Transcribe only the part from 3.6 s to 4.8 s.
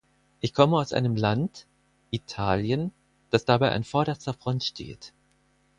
in vorderster Front